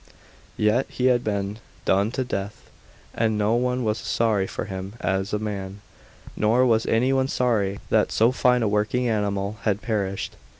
Yet 0.57 0.87
he 0.89 1.05
had 1.13 1.23
been 1.23 1.59
done 1.85 2.09
to 2.13 2.23
death, 2.23 2.71
and 3.13 3.37
no 3.37 3.53
one 3.53 3.83
was 3.83 3.99
sorry 3.99 4.47
for 4.47 4.65
him 4.65 4.93
as 4.99 5.31
a 5.31 5.37
man, 5.37 5.81
nor 6.35 6.65
was 6.65 6.87
any 6.87 7.13
one 7.13 7.27
sorry 7.27 7.79
that 7.91 8.11
so 8.11 8.31
fine 8.31 8.63
a 8.63 8.67
working 8.67 9.07
animal 9.07 9.57
had 9.61 9.83
perished. 9.83 10.33